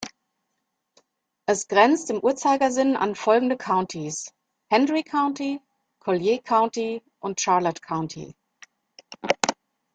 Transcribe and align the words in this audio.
Es 1.45 1.67
grenzt 1.67 2.09
im 2.09 2.21
Uhrzeigersinn 2.23 2.97
an 2.97 3.13
folgende 3.13 3.55
Countys: 3.55 4.33
Hendry 4.71 5.03
County, 5.03 5.61
Collier 5.99 6.41
County 6.41 7.03
und 7.19 7.39
Charlotte 7.39 7.81
County. 7.81 8.35